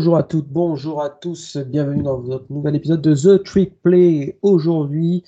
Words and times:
Bonjour 0.00 0.16
à 0.16 0.22
toutes, 0.22 0.48
bonjour 0.48 1.02
à 1.02 1.10
tous, 1.10 1.58
bienvenue 1.58 2.02
dans 2.02 2.18
votre 2.18 2.50
nouvel 2.50 2.74
épisode 2.74 3.02
de 3.02 3.14
The 3.14 3.44
Trick 3.44 3.82
Play. 3.82 4.38
Aujourd'hui, 4.40 5.24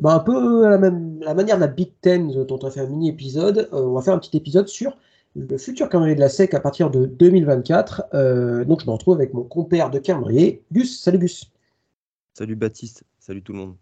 ben, 0.00 0.16
un 0.16 0.18
peu 0.18 0.66
à 0.66 0.70
la, 0.70 0.78
même, 0.78 1.20
manière 1.20 1.54
de 1.54 1.60
la 1.60 1.68
Big 1.68 1.92
Ten 2.00 2.44
dont 2.44 2.58
on 2.60 2.66
a 2.66 2.70
fait 2.72 2.80
un 2.80 2.88
mini 2.88 3.08
épisode, 3.08 3.68
euh, 3.72 3.82
on 3.82 3.92
va 3.92 4.02
faire 4.02 4.14
un 4.14 4.18
petit 4.18 4.36
épisode 4.36 4.66
sur 4.66 4.96
le 5.36 5.56
futur 5.58 5.88
calendrier 5.88 6.16
de 6.16 6.20
la 6.20 6.28
SEC 6.28 6.54
à 6.54 6.60
partir 6.60 6.90
de 6.90 7.06
2024. 7.06 8.06
Euh, 8.14 8.64
donc 8.64 8.80
je 8.80 8.86
me 8.86 8.90
retrouve 8.90 9.14
avec 9.14 9.32
mon 9.32 9.44
compère 9.44 9.90
de 9.90 10.00
calendrier, 10.00 10.64
Gus. 10.72 11.00
Salut 11.00 11.20
Gus. 11.20 11.52
Salut 12.34 12.56
Baptiste, 12.56 13.04
salut 13.20 13.44
tout 13.44 13.52
le 13.52 13.58
monde. 13.58 13.76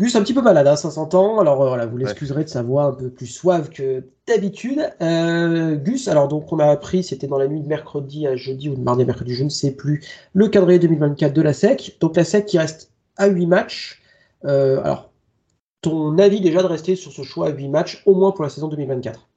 Gus 0.00 0.16
un 0.16 0.22
petit 0.22 0.32
peu 0.32 0.40
malade, 0.40 0.66
hein, 0.66 0.76
ça 0.76 0.90
s'entend. 0.90 1.40
Alors 1.40 1.60
euh, 1.60 1.68
voilà, 1.68 1.84
vous 1.84 1.98
l'excuserez 1.98 2.44
de 2.44 2.48
sa 2.48 2.62
voix 2.62 2.84
un 2.84 2.92
peu 2.92 3.10
plus 3.10 3.26
suave 3.26 3.68
que 3.68 4.02
d'habitude. 4.26 4.90
Euh, 5.02 5.76
Gus, 5.76 6.08
alors 6.08 6.26
donc 6.26 6.50
on 6.54 6.58
a 6.58 6.64
appris, 6.64 7.04
c'était 7.04 7.26
dans 7.26 7.36
la 7.36 7.46
nuit 7.46 7.60
de 7.60 7.68
mercredi 7.68 8.26
à 8.26 8.34
jeudi 8.34 8.70
ou 8.70 8.76
de 8.76 8.80
mardi 8.80 9.02
à 9.02 9.04
mercredi, 9.04 9.34
je 9.34 9.44
ne 9.44 9.50
sais 9.50 9.72
plus, 9.72 10.02
le 10.32 10.48
calendrier 10.48 10.78
2024 10.78 11.34
de 11.34 11.42
la 11.42 11.52
SEC. 11.52 11.98
Donc 12.00 12.16
la 12.16 12.24
SEC 12.24 12.46
qui 12.46 12.58
reste 12.58 12.92
à 13.18 13.26
8 13.26 13.44
matchs. 13.44 14.00
Euh, 14.46 14.80
alors, 14.82 15.12
ton 15.82 16.16
avis 16.16 16.40
déjà 16.40 16.62
de 16.62 16.66
rester 16.66 16.96
sur 16.96 17.12
ce 17.12 17.22
choix 17.22 17.48
à 17.48 17.50
8 17.50 17.68
matchs, 17.68 18.02
au 18.06 18.14
moins 18.14 18.32
pour 18.32 18.42
la 18.42 18.48
saison 18.48 18.68
2024 18.68 19.28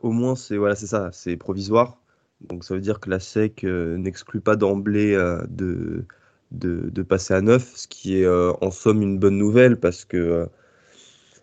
Au 0.00 0.12
moins, 0.12 0.34
c'est 0.34 0.56
voilà, 0.56 0.74
c'est 0.74 0.86
ça, 0.86 1.10
c'est 1.12 1.36
provisoire. 1.36 2.00
Donc 2.40 2.64
ça 2.64 2.72
veut 2.72 2.80
dire 2.80 3.00
que 3.00 3.10
la 3.10 3.20
SEC 3.20 3.64
n'exclut 3.64 4.40
pas 4.40 4.56
d'emblée 4.56 5.14
de 5.50 6.06
de, 6.52 7.02
passer 7.02 7.34
à 7.34 7.40
9, 7.40 7.72
ce 7.74 7.88
qui 7.88 8.20
est 8.20 8.24
euh, 8.24 8.52
en 8.60 8.70
somme 8.70 9.02
une 9.02 9.18
bonne 9.18 9.36
nouvelle 9.36 9.78
parce 9.78 10.04
que 10.04 10.16
euh, 10.16 10.46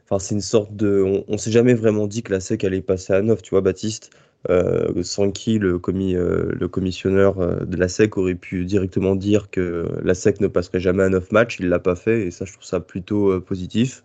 enfin 0.05 0.19
c'est 0.19 0.35
une 0.35 0.41
sorte 0.41 0.75
de. 0.75 1.03
On, 1.27 1.33
ne 1.33 1.37
s'est 1.37 1.51
jamais 1.51 1.73
vraiment 1.73 2.07
dit 2.07 2.23
que 2.23 2.33
la 2.33 2.39
SEC 2.39 2.63
allait 2.63 2.81
passer 2.81 3.13
à 3.13 3.21
9, 3.21 3.41
tu 3.41 3.51
vois, 3.51 3.61
Baptiste. 3.61 4.11
Euh, 4.49 5.03
Sanki, 5.03 5.59
le, 5.59 5.79
commis, 5.79 6.13
le 6.13 6.67
commissionneur 6.67 7.65
de 7.65 7.77
la 7.77 7.87
SEC, 7.89 8.17
aurait 8.17 8.35
pu 8.35 8.65
directement 8.65 9.15
dire 9.15 9.49
que 9.49 9.87
la 10.03 10.13
SEC 10.13 10.39
ne 10.41 10.47
passerait 10.47 10.79
jamais 10.79 11.03
à 11.03 11.09
9 11.09 11.31
matchs. 11.31 11.57
Il 11.59 11.69
l'a 11.69 11.79
pas 11.79 11.95
fait 11.95 12.27
et 12.27 12.31
ça, 12.31 12.45
je 12.45 12.53
trouve 12.53 12.65
ça 12.65 12.79
plutôt 12.79 13.41
positif. 13.41 14.03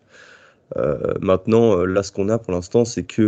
maintenant, 1.20 1.84
là, 1.84 2.02
ce 2.02 2.12
qu'on 2.12 2.28
a 2.28 2.38
pour 2.38 2.52
l'instant, 2.52 2.84
c'est 2.84 3.04
que 3.04 3.22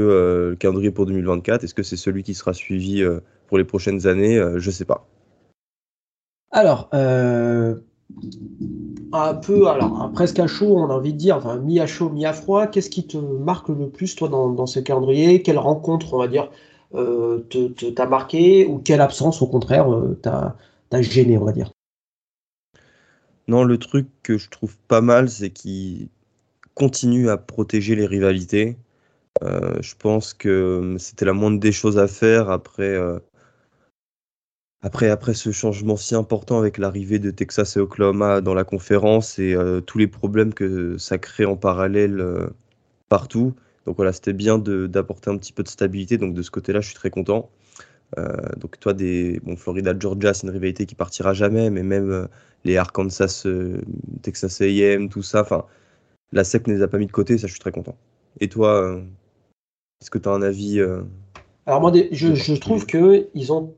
le 0.50 0.56
calendrier 0.56 0.90
pour 0.90 1.06
2024. 1.06 1.64
Est-ce 1.64 1.74
que 1.74 1.82
c'est 1.82 1.96
celui 1.96 2.22
qui 2.22 2.34
sera 2.34 2.54
suivi 2.54 3.04
pour 3.48 3.58
les 3.58 3.64
prochaines 3.64 4.06
années? 4.06 4.42
Je 4.56 4.70
sais 4.70 4.86
pas. 4.86 5.06
Alors, 6.54 6.88
euh, 6.94 7.74
un 9.12 9.34
peu, 9.34 9.66
alors, 9.66 10.12
presque 10.14 10.38
à 10.38 10.46
chaud, 10.46 10.76
on 10.76 10.88
a 10.88 10.94
envie 10.94 11.12
de 11.12 11.18
dire, 11.18 11.36
enfin, 11.36 11.56
mi 11.56 11.80
à 11.80 11.88
chaud, 11.88 12.10
mi 12.10 12.24
à 12.26 12.32
froid, 12.32 12.68
qu'est-ce 12.68 12.90
qui 12.90 13.04
te 13.04 13.16
marque 13.16 13.70
le 13.70 13.88
plus, 13.88 14.14
toi, 14.14 14.28
dans, 14.28 14.66
ce 14.66 14.78
calendrier? 14.78 15.42
Quelle 15.42 15.58
rencontre, 15.58 16.14
on 16.14 16.18
va 16.18 16.28
dire, 16.28 16.48
euh, 16.94 17.40
t'a 17.96 18.06
marqué? 18.06 18.66
Ou 18.66 18.78
quelle 18.78 19.00
absence, 19.00 19.42
au 19.42 19.48
contraire, 19.48 19.92
euh, 19.92 20.16
t'a 20.22 21.02
gêné, 21.02 21.36
on 21.36 21.44
va 21.44 21.50
dire? 21.50 21.72
Non, 23.48 23.64
le 23.64 23.76
truc 23.76 24.06
que 24.22 24.38
je 24.38 24.48
trouve 24.48 24.76
pas 24.86 25.00
mal, 25.00 25.28
c'est 25.28 25.50
qu'il 25.50 26.06
continue 26.74 27.30
à 27.30 27.36
protéger 27.36 27.96
les 27.96 28.06
rivalités. 28.06 28.76
je 29.42 29.94
pense 29.98 30.32
que 30.34 30.94
c'était 31.00 31.24
la 31.24 31.32
moindre 31.32 31.58
des 31.58 31.72
choses 31.72 31.98
à 31.98 32.06
faire. 32.06 32.48
Après 32.48 32.96
après, 34.84 35.08
après 35.08 35.32
ce 35.32 35.50
changement 35.50 35.96
si 35.96 36.14
important 36.14 36.58
avec 36.58 36.76
l'arrivée 36.76 37.18
de 37.18 37.30
Texas 37.30 37.78
et 37.78 37.80
Oklahoma 37.80 38.42
dans 38.42 38.52
la 38.52 38.64
conférence 38.64 39.38
et 39.38 39.54
euh, 39.54 39.80
tous 39.80 39.96
les 39.96 40.06
problèmes 40.06 40.52
que 40.52 40.98
ça 40.98 41.16
crée 41.16 41.46
en 41.46 41.56
parallèle 41.56 42.20
euh, 42.20 42.48
partout. 43.08 43.54
Donc 43.86 43.96
voilà, 43.96 44.12
c'était 44.12 44.34
bien 44.34 44.58
d'apporter 44.58 45.30
un 45.30 45.38
petit 45.38 45.54
peu 45.54 45.62
de 45.62 45.68
stabilité. 45.68 46.18
Donc 46.18 46.34
de 46.34 46.42
ce 46.42 46.50
côté-là, 46.50 46.82
je 46.82 46.88
suis 46.88 46.96
très 46.96 47.08
content. 47.08 47.48
Euh, 48.18 48.36
donc 48.58 48.78
toi, 48.78 48.92
des 48.92 49.40
bon, 49.42 49.56
Florida-Georgia, 49.56 50.34
c'est 50.34 50.46
une 50.46 50.52
rivalité 50.52 50.84
qui 50.84 50.94
partira 50.94 51.32
jamais, 51.32 51.70
mais 51.70 51.82
même 51.82 52.28
les 52.64 52.76
Arkansas, 52.76 53.46
Texas 54.20 54.60
A&M, 54.60 55.08
tout 55.08 55.22
ça, 55.22 55.40
enfin, 55.40 55.64
la 56.32 56.44
SEC 56.44 56.66
ne 56.66 56.74
les 56.74 56.82
a 56.82 56.88
pas 56.88 56.98
mis 56.98 57.06
de 57.06 57.12
côté, 57.12 57.38
ça, 57.38 57.46
je 57.46 57.52
suis 57.52 57.60
très 57.60 57.72
content. 57.72 57.96
Et 58.40 58.48
toi, 58.48 59.00
est-ce 60.02 60.10
que 60.10 60.18
tu 60.18 60.28
as 60.28 60.32
un 60.32 60.42
avis 60.42 60.78
Alors 61.64 61.80
moi, 61.80 61.90
je, 62.12 62.34
je 62.34 62.54
trouve 62.54 62.84
qu'ils 62.84 63.50
ont 63.50 63.74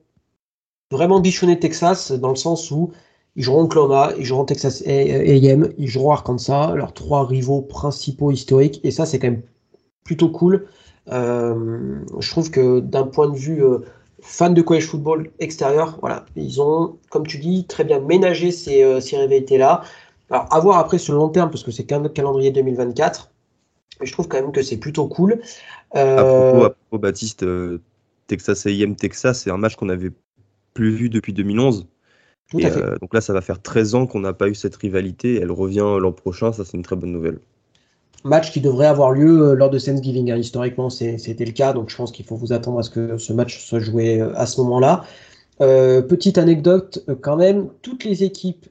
vraiment 0.90 1.20
bichonner 1.20 1.58
Texas 1.58 2.12
dans 2.12 2.30
le 2.30 2.36
sens 2.36 2.70
où 2.70 2.92
ils 3.36 3.42
joueront 3.42 3.64
Oklahoma, 3.64 4.12
ils 4.18 4.24
joueront 4.24 4.44
Texas 4.44 4.82
A&M, 4.86 5.72
ils 5.76 5.88
joueront 5.88 6.12
Arkansas, 6.12 6.74
leurs 6.74 6.94
trois 6.94 7.26
rivaux 7.26 7.60
principaux 7.60 8.30
historiques, 8.30 8.80
et 8.82 8.90
ça 8.90 9.04
c'est 9.04 9.18
quand 9.18 9.28
même 9.28 9.42
plutôt 10.04 10.30
cool. 10.30 10.66
Euh, 11.08 11.98
je 12.18 12.30
trouve 12.30 12.50
que 12.50 12.80
d'un 12.80 13.04
point 13.04 13.28
de 13.28 13.36
vue 13.36 13.62
euh, 13.62 13.80
fan 14.20 14.54
de 14.54 14.62
college 14.62 14.86
football 14.86 15.30
extérieur, 15.38 15.98
voilà, 16.00 16.24
ils 16.34 16.60
ont, 16.62 16.98
comme 17.10 17.26
tu 17.26 17.38
dis, 17.38 17.66
très 17.66 17.84
bien 17.84 18.00
ménagé 18.00 18.50
ces, 18.50 18.82
euh, 18.82 19.00
ces 19.00 19.18
rivalités-là. 19.18 19.82
Alors, 20.30 20.52
à 20.52 20.58
voir 20.58 20.78
après 20.78 20.98
sur 20.98 21.12
le 21.12 21.18
long 21.18 21.28
terme, 21.28 21.50
parce 21.50 21.62
que 21.62 21.70
c'est 21.70 21.84
qu'un 21.84 22.08
calendrier 22.08 22.50
2024, 22.50 23.30
mais 24.00 24.06
je 24.06 24.12
trouve 24.12 24.28
quand 24.28 24.40
même 24.40 24.52
que 24.52 24.62
c'est 24.62 24.78
plutôt 24.78 25.06
cool. 25.06 25.40
À 25.92 26.24
propos, 26.24 26.64
à 26.64 26.70
propos, 26.70 26.98
Baptiste, 26.98 27.44
Texas 28.26 28.66
A&M 28.66 28.96
Texas, 28.96 29.42
c'est 29.42 29.50
un 29.50 29.56
match 29.56 29.76
qu'on 29.76 29.88
avait 29.88 30.10
plus 30.76 30.90
vu 30.90 31.08
depuis 31.08 31.32
2011. 31.32 31.88
Euh, 32.54 32.96
donc 33.00 33.12
là, 33.14 33.20
ça 33.20 33.32
va 33.32 33.40
faire 33.40 33.60
13 33.60 33.94
ans 33.94 34.06
qu'on 34.06 34.20
n'a 34.20 34.34
pas 34.34 34.48
eu 34.48 34.54
cette 34.54 34.76
rivalité. 34.76 35.40
Elle 35.40 35.50
revient 35.50 35.96
l'an 35.98 36.12
prochain, 36.12 36.52
ça 36.52 36.64
c'est 36.64 36.76
une 36.76 36.82
très 36.82 36.94
bonne 36.96 37.10
nouvelle. 37.10 37.38
Match 38.24 38.52
qui 38.52 38.60
devrait 38.60 38.86
avoir 38.86 39.12
lieu 39.12 39.48
euh, 39.48 39.54
lors 39.54 39.70
de 39.70 39.78
Thanksgiving. 39.78 40.30
Hein. 40.30 40.36
Historiquement, 40.36 40.90
c'était 40.90 41.44
le 41.44 41.52
cas, 41.52 41.72
donc 41.72 41.88
je 41.90 41.96
pense 41.96 42.12
qu'il 42.12 42.24
faut 42.24 42.36
vous 42.36 42.52
attendre 42.52 42.78
à 42.78 42.82
ce 42.82 42.90
que 42.90 43.16
ce 43.16 43.32
match 43.32 43.64
soit 43.66 43.80
joué 43.80 44.20
euh, 44.20 44.32
à 44.36 44.46
ce 44.46 44.60
moment-là. 44.60 45.04
petite 45.58 46.36
anecdote 46.36 47.04
quand 47.22 47.36
même, 47.36 47.68
toutes 47.82 48.04
les 48.04 48.22
équipes 48.22 48.68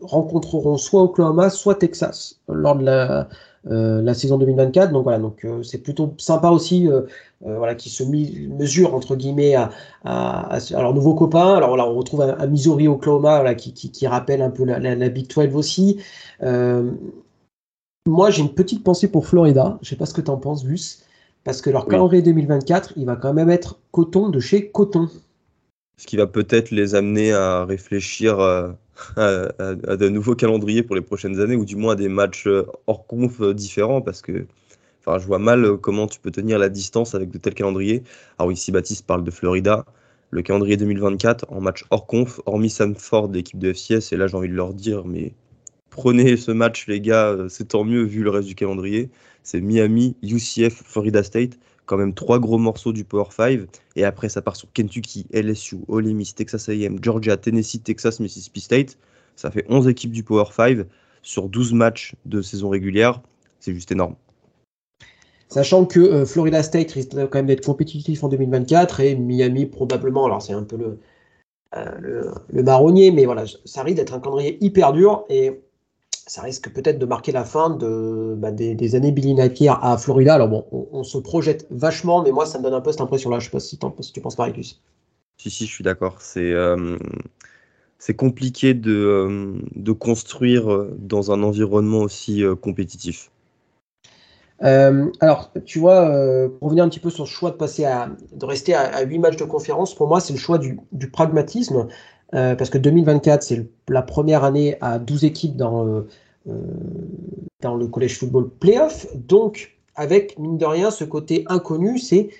rencontreront 0.00 0.78
soit 0.78 1.02
Oklahoma, 1.02 1.50
soit 1.50 1.74
Texas 1.74 2.40
lors 2.48 2.76
de 2.76 2.84
la, 2.84 3.28
euh, 3.66 4.02
la 4.02 4.12
saison 4.12 4.36
2024. 4.36 4.92
Donc 4.92 5.04
voilà, 5.04 5.18
donc 5.18 5.42
euh, 5.44 5.62
c'est 5.62 5.78
plutôt 5.78 6.14
sympa 6.18 6.50
aussi, 6.50 6.86
euh, 6.86 7.02
voilà, 7.40 7.74
qui 7.74 7.88
se 7.88 8.04
mesure 8.04 8.94
entre 8.94 9.16
guillemets 9.16 9.54
à, 9.54 9.70
à, 10.04 10.58
leurs 10.72 10.92
nouveaux 10.92 11.14
copains. 11.14 11.54
Alors 11.54 11.76
là, 11.76 11.88
on 11.88 11.94
retrouve 11.94 12.20
un, 12.20 12.46
Missouri, 12.46 12.88
Oklahoma, 12.88 13.36
voilà, 13.36 13.54
qui, 13.54 13.72
qui, 13.72 14.06
rappelle 14.06 14.42
un 14.42 14.50
peu 14.50 14.64
la, 14.64 15.08
Big 15.08 15.34
12 15.34 15.54
aussi. 15.54 15.98
moi, 18.06 18.30
j'ai 18.30 18.42
une 18.42 18.52
petite 18.52 18.84
pensée 18.84 19.08
pour 19.08 19.26
Florida. 19.26 19.78
Je 19.80 19.88
sais 19.88 19.96
pas 19.96 20.06
ce 20.06 20.12
que 20.12 20.20
tu 20.20 20.30
en 20.30 20.36
penses, 20.36 20.66
Gus, 20.66 21.02
parce 21.42 21.62
que 21.62 21.70
leur 21.70 21.86
calendrier 21.86 22.22
2024, 22.22 22.92
il 22.96 23.06
va 23.06 23.16
quand 23.16 23.32
même 23.32 23.48
être 23.48 23.78
coton 23.92 24.28
de 24.28 24.40
chez 24.40 24.70
coton. 24.70 25.08
Ce 25.96 26.06
qui 26.06 26.16
va 26.16 26.26
peut-être 26.26 26.70
les 26.70 26.94
amener 26.94 27.32
à 27.32 27.64
réfléchir 27.64 28.38
à, 29.16 29.48
de 29.74 30.08
nouveaux 30.08 30.34
calendriers 30.34 30.82
pour 30.82 30.96
les 30.96 31.02
prochaines 31.02 31.40
années, 31.40 31.56
ou 31.56 31.64
du 31.64 31.76
moins 31.76 31.92
à 31.92 31.96
des 31.96 32.08
matchs 32.08 32.46
euh, 32.46 32.66
hors 32.86 33.06
conf 33.06 33.40
euh, 33.40 33.54
différents, 33.54 34.00
parce 34.00 34.22
que 34.22 34.46
enfin, 35.00 35.18
je 35.18 35.26
vois 35.26 35.38
mal 35.38 35.64
euh, 35.64 35.76
comment 35.76 36.06
tu 36.06 36.20
peux 36.20 36.30
tenir 36.30 36.58
la 36.58 36.68
distance 36.68 37.14
avec 37.14 37.30
de 37.30 37.38
tels 37.38 37.54
calendriers. 37.54 38.02
Alors 38.38 38.52
ici, 38.52 38.72
Baptiste 38.72 39.06
parle 39.06 39.24
de 39.24 39.30
Florida. 39.30 39.84
Le 40.30 40.42
calendrier 40.42 40.76
2024 40.76 41.46
en 41.50 41.60
match 41.60 41.84
hors 41.90 42.06
conf, 42.06 42.40
hormis 42.46 42.70
Sanford, 42.70 43.30
l'équipe 43.32 43.58
de 43.58 43.72
FCS, 43.72 44.12
et 44.12 44.16
là 44.16 44.26
j'ai 44.26 44.36
envie 44.36 44.48
de 44.48 44.54
leur 44.54 44.74
dire, 44.74 45.04
mais 45.04 45.32
prenez 45.90 46.36
ce 46.36 46.50
match 46.50 46.88
les 46.88 47.00
gars, 47.00 47.36
c'est 47.48 47.68
tant 47.68 47.84
mieux 47.84 48.02
vu 48.02 48.24
le 48.24 48.30
reste 48.30 48.48
du 48.48 48.56
calendrier. 48.56 49.10
C'est 49.44 49.60
Miami, 49.60 50.16
UCF, 50.22 50.82
Florida 50.84 51.22
State 51.22 51.58
quand 51.86 51.96
même 51.96 52.14
trois 52.14 52.38
gros 52.38 52.58
morceaux 52.58 52.92
du 52.92 53.04
Power 53.04 53.30
5. 53.30 53.60
Et 53.96 54.04
après, 54.04 54.28
ça 54.28 54.42
part 54.42 54.56
sur 54.56 54.72
Kentucky, 54.72 55.26
LSU, 55.32 55.78
Ole 55.88 56.12
Miss, 56.14 56.34
Texas 56.34 56.68
A&M, 56.68 56.98
Georgia, 57.02 57.36
Tennessee, 57.36 57.82
Texas, 57.82 58.20
Mississippi 58.20 58.60
State. 58.60 58.98
Ça 59.36 59.50
fait 59.50 59.64
11 59.68 59.88
équipes 59.88 60.12
du 60.12 60.22
Power 60.22 60.46
5 60.50 60.86
sur 61.22 61.48
12 61.48 61.72
matchs 61.72 62.14
de 62.26 62.42
saison 62.42 62.68
régulière. 62.68 63.20
C'est 63.60 63.74
juste 63.74 63.90
énorme. 63.92 64.14
Sachant 65.48 65.84
que 65.84 66.00
euh, 66.00 66.26
Florida 66.26 66.62
State 66.62 66.92
risque 66.92 67.12
quand 67.12 67.34
même 67.34 67.46
d'être 67.46 67.64
compétitif 67.64 68.24
en 68.24 68.28
2024 68.28 69.00
et 69.00 69.14
Miami 69.14 69.66
probablement, 69.66 70.24
alors 70.26 70.42
c'est 70.42 70.52
un 70.52 70.64
peu 70.64 70.76
le, 70.76 70.98
euh, 71.76 71.84
le, 72.00 72.30
le, 72.48 72.62
marronnier, 72.62 73.10
mais 73.10 73.24
voilà, 73.24 73.44
ça 73.64 73.82
risque 73.82 73.98
d'être 73.98 74.14
un 74.14 74.20
calendrier 74.20 74.58
hyper 74.64 74.92
dur 74.92 75.24
et 75.28 75.60
ça 76.26 76.42
risque 76.42 76.72
peut-être 76.72 76.98
de 76.98 77.06
marquer 77.06 77.32
la 77.32 77.44
fin 77.44 77.70
de, 77.70 78.34
bah, 78.36 78.50
des, 78.50 78.94
années 78.94 79.12
Billy 79.12 79.34
Napier 79.34 79.70
à 79.80 79.96
Florida. 79.98 80.34
Alors 80.34 80.48
bon, 80.48 80.64
on, 80.70 81.04
se 81.04 81.18
projette 81.18 81.66
vachement, 81.70 82.22
mais 82.22 82.32
moi, 82.32 82.46
ça 82.46 82.58
me 82.58 82.64
donne 82.64 82.74
un 82.74 82.80
peu 82.80 82.92
cette 82.92 83.02
impression-là. 83.02 83.38
Je 83.38 83.44
ne 83.44 83.50
sais 83.50 83.52
pas 83.52 83.60
si, 83.60 83.78
si, 84.00 84.12
tu 84.12 84.20
penses 84.20 84.36
pareil, 84.36 84.54
Gus. 84.54 84.80
Si, 85.36 85.50
si, 85.50 85.66
je 85.66 85.72
suis 85.72 85.84
d'accord. 85.84 86.20
C'est 86.20 86.52
euh, 86.52 86.96
compliqué 88.16 88.72
de, 88.72 88.92
euh, 88.92 89.52
de, 89.74 89.92
construire 89.92 90.72
euh, 90.72 90.96
dans 90.98 91.30
un 91.30 91.42
environnement 91.42 92.00
aussi 92.00 92.42
compétitif. 92.62 93.30
alors, 94.60 95.52
tu 95.66 95.78
vois, 95.78 96.06
pour 96.58 96.68
revenir 96.68 96.84
un 96.84 96.88
petit 96.88 97.00
peu 97.00 97.10
sur 97.10 97.24
le 97.24 97.28
choix 97.28 97.50
de 97.50 97.56
passer 97.56 97.84
à, 97.84 98.08
de 98.32 98.46
rester 98.46 98.72
à, 98.72 99.02
8 99.02 99.18
matchs 99.18 99.36
de 99.36 99.44
conférence, 99.44 99.94
pour 99.94 100.08
moi, 100.08 100.20
c'est 100.20 100.32
le 100.32 100.38
choix 100.38 100.56
du, 100.56 100.80
du 100.92 101.10
pragmatisme. 101.10 101.86
Euh, 102.34 102.54
parce 102.56 102.70
que 102.70 102.78
2024, 102.78 103.42
c'est 103.42 103.66
la 103.88 104.02
première 104.02 104.44
année 104.44 104.76
à 104.80 104.98
12 104.98 105.24
équipes 105.24 105.56
dans, 105.56 105.86
euh, 105.86 106.08
euh, 106.48 106.52
dans 107.60 107.76
le 107.76 107.86
College 107.86 108.18
Football 108.18 108.48
Playoff. 108.48 109.06
Donc, 109.14 109.76
avec, 109.94 110.38
mine 110.38 110.58
de 110.58 110.66
rien, 110.66 110.90
ce 110.90 111.04
côté 111.04 111.44
inconnu, 111.48 111.98
c'est 111.98 112.30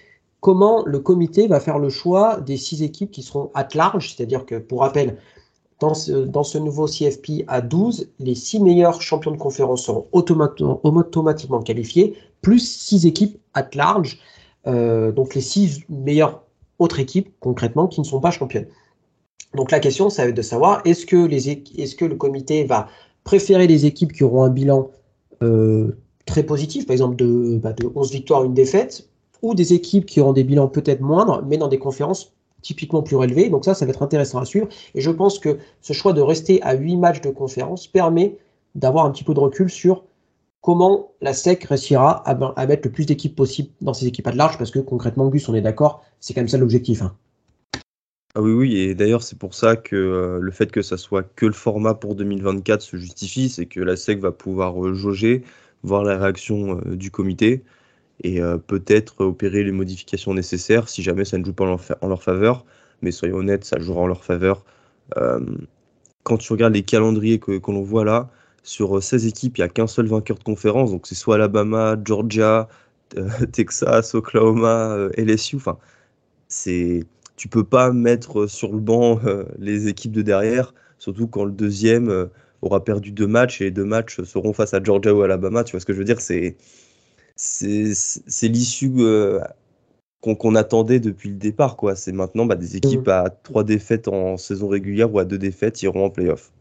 comment 0.40 0.82
le 0.84 0.98
comité 0.98 1.46
va 1.46 1.60
faire 1.60 1.78
le 1.78 1.90
choix 1.90 2.40
des 2.40 2.56
six 2.56 2.82
équipes 2.82 3.10
qui 3.10 3.22
seront 3.22 3.50
at 3.54 3.68
large, 3.74 4.14
c'est-à-dire 4.14 4.46
que, 4.46 4.56
pour 4.56 4.80
rappel, 4.80 5.16
dans 5.80 5.94
ce, 5.94 6.58
nouveau 6.58 6.86
CFP 6.86 7.44
à 7.46 7.60
12, 7.60 8.08
les 8.18 8.34
six 8.34 8.58
meilleurs 8.58 9.02
champions 9.02 9.32
de 9.32 9.36
conférence 9.36 9.84
seront 9.84 10.06
automatiquement 10.12 11.60
qualifiés, 11.60 12.16
plus 12.40 12.60
six 12.60 13.06
équipes 13.06 13.38
at 13.52 13.68
large, 13.74 14.18
donc 14.64 15.34
les 15.34 15.42
six 15.42 15.84
meilleures 15.90 16.42
autres 16.78 17.00
équipes 17.00 17.28
concrètement 17.40 17.86
qui 17.86 18.00
ne 18.00 18.06
sont 18.06 18.20
pas 18.20 18.30
championnes. 18.30 18.66
Donc 19.54 19.70
la 19.70 19.80
question, 19.80 20.10
ça 20.10 20.22
va 20.24 20.30
être 20.30 20.36
de 20.36 20.42
savoir 20.42 20.82
est-ce 20.84 21.06
que, 21.06 22.04
le 22.06 22.14
comité 22.16 22.64
va 22.64 22.88
préférer 23.22 23.66
les 23.66 23.86
équipes 23.86 24.12
qui 24.12 24.24
auront 24.24 24.42
un 24.42 24.50
bilan 24.50 24.90
euh, 25.42 25.96
très 26.26 26.42
positif, 26.42 26.86
par 26.86 26.92
exemple 26.92 27.16
de, 27.16 27.58
bah, 27.62 27.72
de 27.72 27.90
11 27.94 28.10
victoires, 28.10 28.44
une 28.44 28.54
défaite, 28.54 29.08
ou 29.42 29.54
des 29.54 29.72
équipes 29.72 30.06
qui 30.06 30.20
auront 30.20 30.32
des 30.32 30.44
bilans 30.44 30.68
peut-être 30.68 31.00
moindres, 31.00 31.42
mais 31.46 31.58
dans 31.58 31.68
des 31.68 31.78
conférences 31.78 32.32
typiquement 32.62 33.02
plus 33.02 33.16
relevées. 33.16 33.50
Donc 33.50 33.64
ça, 33.64 33.74
ça 33.74 33.84
va 33.84 33.90
être 33.90 34.02
intéressant 34.02 34.38
à 34.38 34.44
suivre. 34.44 34.68
Et 34.94 35.00
je 35.00 35.10
pense 35.10 35.38
que 35.38 35.58
ce 35.82 35.92
choix 35.92 36.12
de 36.12 36.22
rester 36.22 36.62
à 36.62 36.74
8 36.74 36.96
matchs 36.96 37.20
de 37.20 37.30
conférence 37.30 37.86
permet 37.86 38.38
d'avoir 38.74 39.04
un 39.04 39.10
petit 39.10 39.22
peu 39.22 39.34
de 39.34 39.40
recul 39.40 39.70
sur 39.70 40.04
comment 40.62 41.12
la 41.20 41.34
SEC 41.34 41.64
réussira 41.64 42.26
à, 42.26 42.66
mettre 42.66 42.88
le 42.88 42.90
plus 42.90 43.04
d'équipes 43.04 43.36
possible 43.36 43.68
dans 43.82 43.92
ces 43.92 44.06
équipes 44.06 44.26
à 44.26 44.32
de 44.32 44.38
large, 44.38 44.56
parce 44.56 44.70
que 44.70 44.78
concrètement, 44.78 45.28
Gus, 45.28 45.46
on 45.48 45.54
est 45.54 45.60
d'accord, 45.60 46.02
c'est 46.20 46.32
quand 46.32 46.40
même 46.40 46.48
ça 46.48 46.56
l'objectif. 46.56 47.02
Hein. 47.02 47.14
Ah 48.36 48.42
oui, 48.42 48.52
oui, 48.52 48.76
et 48.78 48.94
d'ailleurs, 48.96 49.22
c'est 49.22 49.38
pour 49.38 49.54
ça 49.54 49.76
que 49.76 49.94
euh, 49.94 50.38
le 50.40 50.50
fait 50.50 50.72
que 50.72 50.82
ça 50.82 50.96
soit 50.96 51.22
que 51.36 51.46
le 51.46 51.52
format 51.52 51.94
pour 51.94 52.16
2024 52.16 52.82
se 52.82 52.96
justifie, 52.96 53.48
c'est 53.48 53.66
que 53.66 53.78
la 53.78 53.94
SEC 53.96 54.18
va 54.18 54.32
pouvoir 54.32 54.84
euh, 54.84 54.92
jauger, 54.92 55.44
voir 55.84 56.02
la 56.02 56.18
réaction 56.18 56.80
euh, 56.84 56.96
du 56.96 57.12
comité 57.12 57.62
et 58.22 58.40
peut-être 58.68 59.24
opérer 59.24 59.64
les 59.64 59.72
modifications 59.72 60.34
nécessaires 60.34 60.88
si 60.88 61.02
jamais 61.02 61.24
ça 61.24 61.36
ne 61.38 61.44
joue 61.44 61.52
pas 61.52 61.64
en 62.00 62.08
leur, 62.08 62.22
faveur. 62.22 62.64
Mais 63.02 63.10
soyons 63.12 63.38
honnêtes, 63.38 63.64
ça 63.64 63.78
jouera 63.80 64.02
en 64.02 64.06
leur 64.06 64.24
faveur. 64.24 64.64
quand 66.22 66.38
tu 66.38 66.52
regardes 66.52 66.74
les 66.74 66.82
calendriers 66.84 67.38
que, 67.40 67.60
l'on 67.70 67.82
voit 67.82 68.04
là, 68.04 68.30
sur 68.62 69.02
16 69.02 69.26
équipes, 69.26 69.58
il 69.58 69.62
n'y 69.62 69.64
a 69.66 69.68
qu'un 69.68 69.86
seul 69.88 70.06
vainqueur 70.06 70.38
de 70.38 70.44
conférence. 70.44 70.92
Donc 70.92 71.06
c'est 71.06 71.16
soit 71.16 71.36
Alabama, 71.36 71.96
Georgia, 72.04 72.68
Texas, 73.52 74.14
Oklahoma, 74.14 75.08
LSU. 75.16 75.56
Enfin, 75.56 75.78
c'est 76.48 77.04
tu 77.36 77.48
peux 77.48 77.64
pas 77.64 77.92
mettre 77.92 78.46
sur 78.46 78.72
le 78.72 78.80
banc 78.80 79.20
les 79.58 79.88
équipes 79.88 80.12
de 80.12 80.22
derrière, 80.22 80.74
surtout 80.98 81.26
quand 81.26 81.44
le 81.44 81.52
deuxième 81.52 82.28
aura 82.62 82.84
perdu 82.84 83.12
deux 83.12 83.26
matchs 83.26 83.60
et 83.60 83.64
les 83.64 83.70
deux 83.70 83.84
matchs 83.84 84.22
seront 84.22 84.52
face 84.52 84.74
à 84.74 84.82
Georgia 84.82 85.14
ou 85.14 85.22
Alabama. 85.22 85.64
Tu 85.64 85.72
vois 85.72 85.80
ce 85.80 85.86
que 85.86 85.92
je 85.92 85.98
veux 85.98 86.04
dire? 86.04 86.20
C'est 86.20 86.56
c'est 87.36 88.48
l'issue 88.48 88.92
euh, 88.98 89.40
qu'on 90.20 90.54
attendait 90.54 91.00
depuis 91.00 91.28
le 91.28 91.36
départ. 91.36 91.76
quoi. 91.76 91.96
C'est 91.96 92.12
maintenant 92.12 92.46
bah, 92.46 92.54
des 92.54 92.76
équipes 92.76 93.08
à 93.08 93.30
trois 93.30 93.64
défaites 93.64 94.08
en 94.08 94.36
saison 94.36 94.68
régulière 94.68 95.12
ou 95.12 95.18
à 95.18 95.24
deux 95.24 95.38
défaites 95.38 95.82
iront 95.82 96.06
en 96.06 96.10
playoff. 96.10 96.52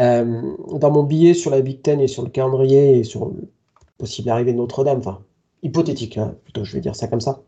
Euh, 0.00 0.56
dans 0.80 0.90
mon 0.90 1.04
billet 1.04 1.34
sur 1.34 1.50
la 1.52 1.60
Big 1.60 1.82
Ten 1.82 2.00
et 2.00 2.08
sur 2.08 2.24
le 2.24 2.30
calendrier 2.30 2.98
et 2.98 3.04
sur 3.04 3.26
le 3.26 3.48
possible 3.96 4.28
arrivée 4.30 4.52
de 4.52 4.58
Notre-Dame, 4.58 4.98
enfin 4.98 5.20
hypothétique, 5.62 6.18
hein, 6.18 6.34
plutôt 6.42 6.64
je 6.64 6.72
vais 6.72 6.80
dire 6.80 6.96
ça 6.96 7.06
comme 7.06 7.20
ça. 7.20 7.40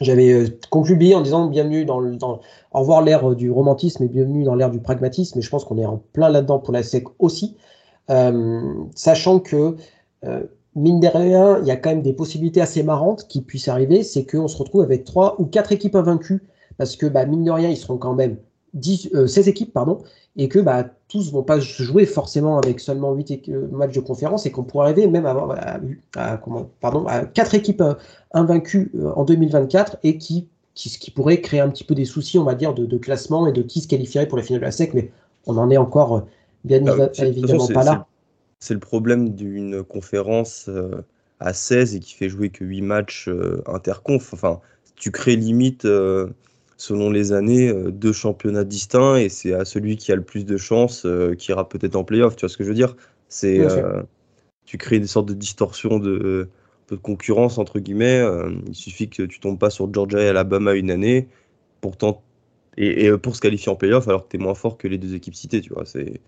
J'avais 0.00 0.32
euh, 0.32 0.58
conclu 0.70 0.94
le 0.94 0.98
billet 0.98 1.14
en 1.14 1.20
disant 1.20 1.46
bienvenue 1.46 1.84
dans, 1.84 2.00
le, 2.00 2.16
dans 2.16 2.40
au 2.72 2.80
revoir 2.80 3.02
l'ère 3.02 3.34
du 3.34 3.50
romantisme 3.50 4.02
et 4.04 4.08
bienvenue 4.08 4.44
dans 4.44 4.54
l'ère 4.54 4.70
du 4.70 4.80
pragmatisme. 4.80 5.38
Et 5.38 5.42
je 5.42 5.50
pense 5.50 5.64
qu'on 5.64 5.78
est 5.78 5.86
en 5.86 6.02
plein 6.12 6.28
là-dedans 6.28 6.58
pour 6.58 6.72
la 6.72 6.82
SEC 6.82 7.04
aussi, 7.18 7.56
euh, 8.10 8.72
sachant 8.94 9.38
que 9.38 9.76
euh, 10.24 10.42
mine 10.74 11.00
de 11.00 11.08
rien, 11.08 11.58
il 11.60 11.66
y 11.66 11.70
a 11.70 11.76
quand 11.76 11.90
même 11.90 12.02
des 12.02 12.12
possibilités 12.12 12.60
assez 12.60 12.82
marrantes 12.82 13.26
qui 13.28 13.42
puissent 13.42 13.68
arriver. 13.68 14.02
C'est 14.02 14.24
qu'on 14.24 14.48
se 14.48 14.56
retrouve 14.56 14.82
avec 14.82 15.04
trois 15.04 15.40
ou 15.40 15.46
quatre 15.46 15.72
équipes 15.72 15.94
invaincues 15.94 16.42
parce 16.78 16.96
que 16.96 17.06
bah, 17.06 17.26
mine 17.26 17.44
de 17.44 17.50
rien, 17.50 17.68
ils 17.68 17.76
seront 17.76 17.98
quand 17.98 18.14
même 18.14 18.36
10, 18.74 19.26
16 19.26 19.48
équipes, 19.48 19.72
pardon, 19.72 19.98
et 20.36 20.48
que 20.48 20.58
bah, 20.58 20.86
tous 21.08 21.30
vont 21.32 21.42
pas 21.42 21.60
se 21.60 21.82
jouer 21.82 22.06
forcément 22.06 22.58
avec 22.58 22.80
seulement 22.80 23.12
8 23.12 23.50
matchs 23.70 23.94
de 23.94 24.00
conférence 24.00 24.46
et 24.46 24.50
qu'on 24.50 24.64
pourrait 24.64 24.86
arriver 24.86 25.06
même 25.06 25.26
à, 25.26 25.80
à, 26.16 26.36
comment, 26.38 26.70
pardon, 26.80 27.06
à 27.06 27.24
4 27.26 27.54
équipes 27.54 27.82
invaincues 28.32 28.92
en 29.14 29.24
2024 29.24 29.98
et 30.02 30.16
qui 30.16 30.48
qui, 30.74 30.88
ce 30.88 30.98
qui 30.98 31.10
pourrait 31.10 31.40
créer 31.40 31.60
un 31.60 31.68
petit 31.68 31.84
peu 31.84 31.94
des 31.94 32.04
soucis, 32.04 32.38
on 32.38 32.44
va 32.44 32.54
dire, 32.54 32.74
de, 32.74 32.98
classement 32.98 33.46
et 33.46 33.52
de 33.52 33.62
qui 33.62 33.80
se 33.80 33.88
qualifierait 33.88 34.28
pour 34.28 34.38
la 34.38 34.44
finale 34.44 34.60
de 34.60 34.66
la 34.66 34.72
SEC, 34.72 34.94
mais 34.94 35.10
on 35.46 35.56
en 35.58 35.70
est 35.70 35.76
encore 35.76 36.16
euh, 36.16 36.20
bien 36.64 36.80
bah, 36.80 37.10
évidemment 37.18 37.68
pas 37.68 37.84
là. 37.84 38.06
C'est 38.60 38.74
le 38.74 38.80
problème 38.80 39.30
d'une 39.30 39.82
conférence 39.82 40.66
euh, 40.68 41.04
à 41.40 41.52
16 41.52 41.96
et 41.96 42.00
qui 42.00 42.14
fait 42.14 42.28
jouer 42.28 42.50
que 42.50 42.64
8 42.64 42.80
matchs 42.82 43.28
euh, 43.28 43.62
interconf. 43.66 44.32
Enfin, 44.32 44.60
tu 44.94 45.10
crées 45.10 45.36
limite, 45.36 45.86
selon 46.82 47.10
les 47.10 47.32
années, 47.32 47.72
deux 47.90 48.12
championnats 48.12 48.64
distincts 48.64 49.16
et 49.16 49.28
c'est 49.28 49.54
à 49.54 49.64
celui 49.64 49.96
qui 49.96 50.12
a 50.12 50.16
le 50.16 50.22
plus 50.22 50.44
de 50.44 50.56
chances 50.56 51.06
qui 51.38 51.50
ira 51.50 51.68
peut-être 51.68 51.96
en 51.96 52.04
playoff. 52.04 52.36
Tu 52.36 52.40
vois 52.40 52.48
ce 52.48 52.56
que 52.56 52.64
je 52.64 52.68
veux 52.68 52.74
dire? 52.74 52.96
C'est 53.28 53.60
Tu 54.66 54.78
crées 54.78 54.98
des 55.00 55.06
sortes 55.06 55.28
de 55.28 55.34
distorsions 55.34 55.98
de 55.98 56.48
de 56.92 56.96
concurrence, 56.96 57.58
entre 57.58 57.80
guillemets. 57.80 58.20
Euh, 58.20 58.50
il 58.66 58.74
suffit 58.74 59.08
que 59.08 59.22
tu 59.22 59.40
tombes 59.40 59.58
pas 59.58 59.70
sur 59.70 59.92
Georgia 59.92 60.20
et 60.20 60.28
Alabama 60.28 60.74
une 60.74 60.90
année 60.90 61.28
pourtant, 61.80 62.22
et, 62.76 63.08
euh, 63.08 63.18
pour 63.18 63.34
se 63.34 63.40
qualifier 63.40 63.72
en 63.72 63.76
playoff 63.76 64.06
alors 64.06 64.24
que 64.24 64.30
tu 64.30 64.36
es 64.36 64.40
moins 64.40 64.54
fort 64.54 64.78
que 64.78 64.86
les 64.86 64.98
deux 64.98 65.14
équipes 65.14 65.34
citées. 65.34 65.60
Tu 65.60 65.72
vois, 65.72 65.84
c'est, 65.84 66.20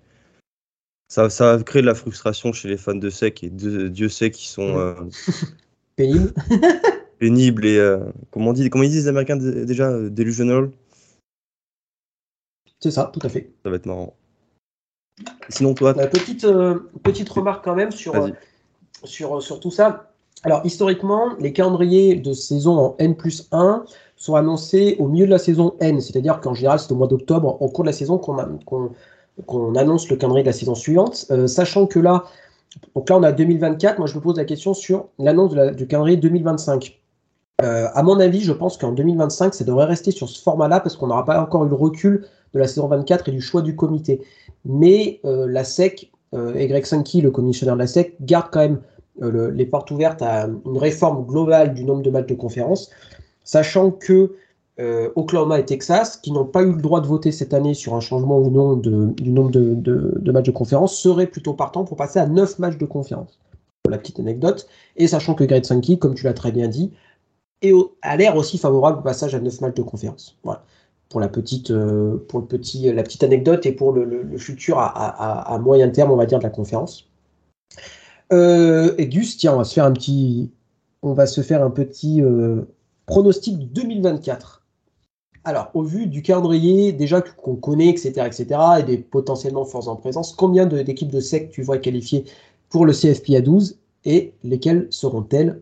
ça, 1.09 1.31
ça 1.31 1.57
va 1.57 1.63
créer 1.63 1.83
de 1.83 1.87
la 1.87 1.95
frustration 1.95 2.53
chez 2.53 2.69
les 2.69 2.77
fans 2.77 2.95
de 2.95 3.11
SEC 3.11 3.45
et 3.45 3.51
Dieu 3.51 4.09
sait 4.09 4.31
qu'ils 4.31 4.49
sont 4.49 4.79
euh, 4.79 4.95
pénibles. 5.97 6.33
pénibles 7.25 7.65
et 7.65 7.81
comment, 8.31 8.51
on 8.51 8.53
dit, 8.53 8.69
comment 8.69 8.85
ils 8.85 8.91
disent 8.91 9.05
les 9.05 9.09
Américains 9.09 9.37
déjà 9.37 9.91
Delusional? 10.11 10.71
C'est 12.81 12.91
ça, 12.91 13.11
tout 13.11 13.21
à 13.23 13.31
fait. 13.31 13.51
Ça 13.63 13.71
va 13.71 13.77
être 13.77 13.87
marrant. 13.87 14.13
Sinon, 15.49 15.73
toi? 15.73 15.95
petite, 15.95 16.47
petite 17.03 17.29
remarque 17.31 17.65
quand 17.65 17.75
même 17.75 17.93
sur, 17.93 18.13
sur, 19.05 19.43
sur 19.43 19.59
tout 19.59 19.71
ça. 19.71 20.13
Alors, 20.43 20.61
historiquement, 20.65 21.31
les 21.41 21.55
calendriers 21.55 22.17
de 22.17 22.35
saison 22.35 22.79
en 22.79 22.97
N 22.99 23.17
plus 23.17 23.49
1 23.53 23.85
sont 24.17 24.35
annoncés 24.35 24.97
au 24.99 25.09
milieu 25.09 25.25
de 25.25 25.31
la 25.31 25.39
saison 25.39 25.77
N, 25.81 26.03
c'est-à-dire 26.03 26.41
qu'en 26.41 26.53
général, 26.53 26.79
c'est 26.79 26.93
au 26.93 26.97
mois 26.97 27.07
d'octobre, 27.07 27.57
au 27.63 27.69
cours 27.71 27.85
de 27.85 27.89
la 27.89 27.95
saison, 27.95 28.19
qu'on 28.19 29.75
annonce 29.77 30.11
le 30.11 30.17
calendrier 30.17 30.43
de 30.43 30.49
la 30.49 30.53
saison 30.53 30.75
suivante, 30.75 31.25
euh, 31.31 31.47
sachant 31.47 31.87
que 31.87 31.99
là, 31.99 32.25
donc 32.95 33.09
là, 33.09 33.17
on 33.17 33.23
a 33.23 33.33
2024. 33.33 33.99
Moi, 33.99 34.07
je 34.07 34.17
me 34.17 34.21
pose 34.21 34.37
la 34.37 34.45
question 34.45 34.75
sur 34.75 35.09
l'annonce 35.19 35.55
du 35.55 35.87
calendrier 35.87 36.17
2025. 36.17 36.99
Euh, 37.63 37.89
à 37.95 38.03
mon 38.03 38.19
avis, 38.19 38.41
je 38.41 38.53
pense 38.53 38.77
qu'en 38.77 38.93
2025, 38.93 39.55
ça 39.55 39.65
devrait 39.65 39.85
rester 39.85 40.11
sur 40.11 40.29
ce 40.29 40.41
format-là 40.43 40.81
parce 40.81 40.97
qu'on 40.97 41.07
n'aura 41.07 41.25
pas 41.25 41.41
encore 41.41 41.65
eu 41.65 41.69
le 41.69 41.77
recul 41.77 42.27
de 42.53 42.59
la 42.59 42.67
saison 42.67 42.89
24 42.89 43.29
et 43.29 43.33
du 43.33 43.41
choix 43.41 43.63
du 43.63 43.77
comité. 43.77 44.23
Mais 44.65 45.21
euh, 45.25 45.47
la 45.49 45.65
SEC 45.65 46.11
et 46.57 46.67
Greg 46.67 46.85
Sankey, 46.85 47.21
le 47.21 47.31
commissionnaire 47.31 47.77
de 47.77 47.79
la 47.79 47.87
SEC, 47.87 48.17
garde 48.21 48.49
quand 48.51 48.59
même 48.59 48.81
euh, 49.23 49.53
les 49.53 49.67
portes 49.67 49.91
ouvertes 49.93 50.23
à 50.23 50.49
une 50.67 50.79
réforme 50.79 51.25
globale 51.25 51.73
du 51.75 51.85
nombre 51.85 52.03
de 52.03 52.11
matchs 52.11 52.27
de 52.27 52.35
conférence, 52.35 52.91
sachant 53.45 53.93
que 53.93 54.35
euh, 54.81 55.11
Oklahoma 55.15 55.61
et 55.61 55.65
Texas, 55.65 56.17
qui 56.17 56.33
n'ont 56.33 56.47
pas 56.47 56.63
eu 56.63 56.73
le 56.73 56.83
droit 56.83 57.01
de 57.01 57.07
voter 57.07 57.31
cette 57.31 57.55
année 57.55 57.75
sur 57.75 57.95
un 57.95 58.01
changement 58.01 58.39
ou 58.39 58.51
non 58.51 58.75
du 58.75 59.31
nombre 59.31 59.53
de, 59.53 60.33
matchs 60.33 60.47
de 60.47 60.51
conférence, 60.51 60.99
seraient 60.99 61.29
plutôt 61.29 61.55
partants 61.55 61.85
pour 61.85 61.97
passer 61.97 62.19
à 62.19 62.27
9 62.27 62.59
matchs 62.59 62.77
de 62.77 62.87
conférence. 62.87 63.39
Pour 63.85 63.93
la 63.93 63.99
petite 63.99 64.19
anecdote. 64.19 64.67
Et 64.97 65.07
sachant 65.07 65.35
que 65.35 65.45
Greg 65.45 65.65
Sankey, 65.65 65.97
comme 65.99 66.15
tu 66.15 66.25
l'as 66.25 66.33
très 66.33 66.51
bien 66.51 66.67
dit, 66.67 66.91
est 67.63 67.73
a 68.03 68.17
l'air 68.17 68.37
aussi 68.37 68.59
favorable 68.59 68.99
au 68.99 69.03
passage 69.03 69.35
à 69.35 69.41
9 69.41 69.61
matchs 69.61 69.75
de 69.75 69.83
conférence. 69.83 70.37
Voilà. 70.45 70.65
Pour, 71.09 71.21
la 71.21 71.29
petite, 71.29 71.71
euh, 71.71 72.17
pour 72.29 72.41
le 72.41 72.47
petit, 72.47 72.93
la 72.93 73.03
petite 73.03 73.23
anecdote 73.23 73.67
et 73.67 73.73
pour 73.73 73.93
le, 73.93 74.37
futur 74.37 74.79
à, 74.79 75.59
moyen 75.61 75.89
terme, 75.91 76.11
on 76.11 76.17
va 76.17 76.27
dire, 76.27 76.39
de 76.39 76.45
la 76.45 76.51
conférence. 76.51 77.09
Euh, 78.33 78.95
et 78.99 79.07
Gus, 79.07 79.37
tiens, 79.37 79.55
on 79.55 79.59
va 79.59 79.65
se 79.65 79.75
faire 79.75 79.85
un 79.85 79.93
petit, 79.93 80.51
on 81.03 81.13
va 81.13 81.27
se 81.27 81.41
faire 81.43 81.63
un 81.63 81.71
petit 81.71 82.21
euh, 82.21 82.63
pronostic 83.07 83.73
2024. 83.73 84.65
Alors, 85.45 85.71
au 85.75 85.83
vu 85.83 86.07
du 86.07 86.23
calendrier 86.23 86.93
déjà 86.93 87.21
qu'on 87.21 87.57
connaît, 87.57 87.89
etc., 87.89 88.13
etc., 88.27 88.61
et 88.81 88.83
des 88.83 88.97
potentiellement 88.97 89.67
forces 89.67 89.89
en 89.89 89.97
présence, 89.97 90.33
combien 90.33 90.65
d'équipes 90.65 91.11
de, 91.11 91.21
SEC 91.21 91.51
tu 91.51 91.63
vois 91.63 91.79
qualifiées 91.79 92.25
pour 92.71 92.87
le 92.87 92.93
CFP 92.93 93.35
à 93.37 93.43
12 93.43 93.79
et 94.07 94.33
lesquelles 94.43 94.87
seront-elles, 94.91 95.61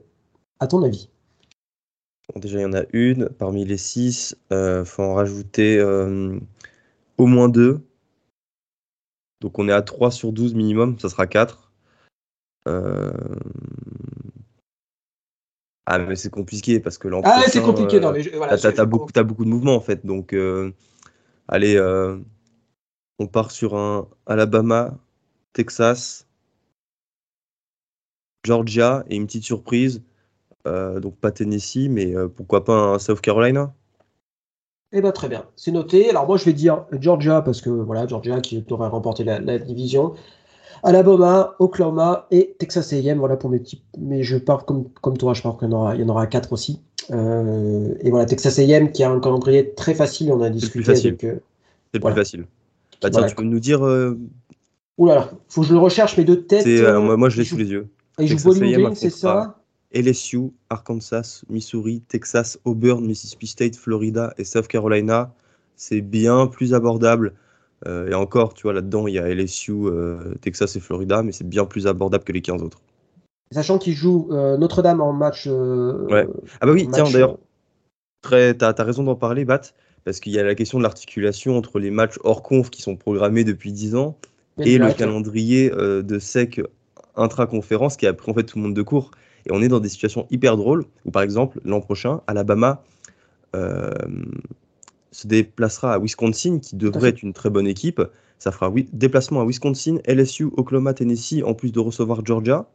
à 0.61 0.69
ton 0.69 0.83
avis? 0.85 1.09
Déjà, 2.37 2.59
il 2.59 2.63
y 2.63 2.67
en 2.67 2.73
a 2.73 2.85
une. 2.93 3.29
Parmi 3.29 3.65
les 3.65 3.77
six, 3.77 4.37
il 4.51 4.55
euh, 4.55 4.85
faut 4.85 5.03
en 5.03 5.15
rajouter 5.15 5.79
euh, 5.79 6.39
au 7.19 7.27
moins 7.27 7.49
deux. 7.49 7.81
Donc, 9.41 9.59
on 9.59 9.69
est 9.69 9.73
à 9.73 9.83
3 9.83 10.11
sur 10.11 10.33
12 10.33 10.55
minimum, 10.55 10.99
ça 10.99 11.09
sera 11.09 11.27
4. 11.27 11.73
Euh, 12.69 13.13
ah, 15.87 15.99
mais 15.99 16.15
c'est 16.15 16.31
compliqué 16.31 16.79
parce 16.79 16.97
que 16.97 17.09
l'an 17.09 17.23
Ah, 17.25 17.43
c'est 17.49 17.61
compliqué. 17.61 17.99
non, 17.99 18.13
mais 18.13 18.23
voilà, 18.23 18.57
t'as, 18.57 18.85
beaucoup, 18.85 19.11
as 19.17 19.25
beaucoup 19.25 19.45
de 19.45 19.51
mouvements 19.51 19.75
en 19.75 19.81
fait. 19.81 20.07
Donc, 20.07 20.33
euh, 20.33 20.73
allez, 21.49 21.79
on 23.19 23.27
part 23.27 23.51
sur 23.51 23.77
un 23.77 24.09
Alabama, 24.27 24.97
Texas, 25.53 26.29
Georgia 28.45 29.05
et 29.09 29.17
une 29.17 29.27
petite 29.27 29.45
surprise. 29.45 30.03
Donc 30.65 31.17
pas 31.17 31.31
Tennessee, 31.31 31.89
mais 31.91 32.15
pourquoi 32.37 32.65
pas 32.65 32.75
un 32.75 32.99
South 32.99 33.21
Carolina? 33.21 33.73
Eh 34.93 35.01
bien, 35.01 35.11
très 35.11 35.29
bien, 35.29 35.45
c'est 35.57 35.73
noté. 35.73 36.11
Alors, 36.11 36.27
moi, 36.27 36.37
je 36.37 36.45
vais 36.45 36.53
dire 36.53 36.85
Georgia, 36.93 37.41
parce 37.41 37.63
que 37.63 37.71
voilà, 37.71 38.07
Georgia 38.07 38.41
qui 38.41 38.61
devrait 38.61 38.89
remporter 38.89 39.25
la, 39.25 39.59
division. 39.59 40.13
Alabama, 40.83 41.55
Oklahoma 41.61 42.27
et 42.31 42.57
Texas 42.59 42.93
AM. 42.93 43.19
Voilà 43.19 43.37
pour 43.37 43.49
mes 43.49 43.59
petits. 43.59 43.83
Mais 43.99 44.23
je 44.23 44.37
pars 44.37 44.67
comme, 44.67 44.89
comme 45.01 45.17
toi, 45.17 45.33
je 45.33 45.41
pense 45.41 45.59
qu'il 45.59 45.71
y, 45.71 45.73
en 45.73 45.77
aura, 45.77 45.95
il 45.95 46.03
y 46.03 46.05
en 46.05 46.09
aura 46.09 46.27
quatre 46.27 46.53
aussi. 46.53 46.81
Euh, 47.11 47.95
et 48.01 48.11
voilà, 48.11 48.27
Texas 48.27 48.59
AM 48.59 48.93
qui 48.93 49.03
a 49.03 49.11
un 49.11 49.21
calendrier 49.21 49.73
très 49.75 49.95
facile. 49.95 50.31
On 50.31 50.43
a 50.43 50.51
discuté 50.51 50.91
avec. 50.91 51.25
Euh, 51.25 51.41
c'est 51.93 51.99
le 51.99 52.05
plus 52.05 52.15
facile. 52.15 52.47
Bah, 53.01 53.11
tiens, 53.11 53.27
tu 53.27 53.35
peux 53.35 53.45
nous 53.45 53.61
dire. 53.61 53.87
Euh... 53.87 54.19
Ouh 54.99 55.07
là 55.07 55.15
là, 55.15 55.31
faut 55.49 55.63
que 55.63 55.69
je 55.69 55.73
le 55.73 55.79
recherche, 55.79 56.19
mes 56.19 56.25
deux 56.25 56.43
têtes. 56.43 56.67
Euh, 56.67 57.01
moi, 57.01 57.17
moi, 57.17 57.29
je 57.31 57.39
l'ai 57.39 57.45
sous 57.45 57.57
les 57.57 57.71
yeux. 57.71 57.89
Et 58.19 58.27
je 58.27 58.37
Bowling 58.37 58.95
c'est 58.95 59.09
ça? 59.09 59.62
LSU, 59.95 60.53
Arkansas, 60.71 61.43
Missouri, 61.49 62.03
Texas, 62.09 62.59
Auburn, 62.65 63.05
Mississippi 63.05 63.47
State, 63.47 63.77
Florida 63.77 64.33
et 64.39 64.45
South 64.45 64.69
Carolina, 64.69 65.35
c'est 65.77 66.01
bien 66.01 66.47
plus 66.47 66.75
abordable. 66.75 67.35
Euh, 67.87 68.11
et 68.11 68.15
encore, 68.15 68.55
tu 68.55 68.63
vois, 68.63 68.73
là-dedans, 68.73 69.07
il 69.07 69.15
y 69.15 69.19
a 69.19 69.29
LSU, 69.29 69.73
euh, 69.73 70.35
Texas 70.41 70.77
et 70.77 70.81
Florida, 70.81 71.23
mais 71.23 71.33
c'est 71.33 71.49
bien 71.49 71.65
plus 71.65 71.87
abordable 71.87 72.25
que 72.25 72.33
les 72.33 72.41
15 72.41 72.63
autres. 72.63 72.81
Sachant 73.51 73.79
qu'ils 73.79 73.95
jouent 73.95 74.29
euh, 74.31 74.57
Notre-Dame 74.57 75.01
en 75.01 75.13
match. 75.13 75.47
ouais. 75.47 76.27
Ah 76.61 76.67
bah 76.67 76.73
oui, 76.73 76.89
tiens, 76.93 77.05
d'ailleurs, 77.11 77.39
t'as 78.23 78.73
as 78.79 78.85
raison 78.85 79.03
d'en 79.03 79.17
parler, 79.17 79.45
Bat, 79.45 79.61
parce 80.05 80.21
qu'il 80.21 80.33
y 80.33 80.39
a 80.39 80.45
la 80.45 80.55
question 80.55 80.79
de 80.79 80.85
l'articulation 80.85 81.57
entre 81.57 81.79
les 81.79 81.91
matchs 81.91 82.19
hors 82.23 82.43
conf 82.43 82.71
qui 82.71 82.83
sont 82.83 82.97
programmés 82.97 83.45
depuis 83.45 83.73
10 83.73 83.97
ans 83.97 84.17
et, 84.59 84.79
le 84.79 84.93
calendrier 84.93 85.71
de 85.71 86.19
sec 86.19 86.61
intra-conférence 87.17 87.97
qui 87.97 88.07
a 88.07 88.13
pris 88.15 88.31
en 88.31 88.35
fait 88.35 88.45
tout 88.45 88.59
le 88.59 88.63
monde 88.63 88.75
de 88.75 88.83
court. 88.83 89.11
Et 89.47 89.53
on 89.53 89.63
est 89.63 89.69
dans 89.69 89.81
des 89.81 89.89
situations 89.89 90.27
hyper 90.31 90.57
drôles 90.57 90.85
où, 91.05 91.11
par 91.11 91.23
exemple, 91.23 91.61
l'an 91.65 91.81
prochain, 91.81 92.21
Alabama 92.27 92.83
euh, 93.55 93.91
se 95.11 95.27
déplacera 95.27 95.95
à 95.95 95.99
Wisconsin, 95.99 96.59
qui 96.59 96.77
devrait 96.77 97.11
être 97.11 97.23
une 97.23 97.33
très 97.33 97.51
bonne 97.51 97.67
équipe. 97.67 98.03
Ça 98.39 98.51
fera 98.51 98.71
oui, 98.71 98.89
déplacement 98.93 99.41
à 99.41 99.45
Wisconsin, 99.45 99.99
LSU, 100.07 100.49
Oklahoma, 100.57 100.95
Tennessee, 100.95 101.43
en 101.45 101.55
plus 101.55 101.73
de 101.73 101.81
recevoir 101.81 102.25
Georgia. 102.25 102.67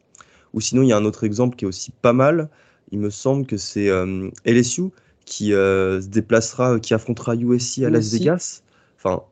Ou 0.53 0.62
sinon, 0.62 0.81
il 0.81 0.89
y 0.89 0.93
a 0.93 0.97
un 0.97 1.05
autre 1.05 1.24
exemple 1.24 1.55
qui 1.55 1.65
est 1.65 1.67
aussi 1.67 1.91
pas 1.91 2.13
mal. 2.13 2.50
Il 2.91 3.00
me 3.00 3.09
semble 3.09 3.45
que 3.45 3.57
c'est 3.57 3.89
euh, 3.89 4.29
LSU 4.45 4.91
qui 5.25 5.53
euh, 5.53 6.01
se 6.01 6.07
déplacera, 6.07 6.79
qui 6.79 6.93
affrontera 6.93 7.36
USC 7.36 7.83
à 7.83 7.89
Las 7.89 8.13
Vegas. 8.13 8.62
Enfin, 8.97 9.24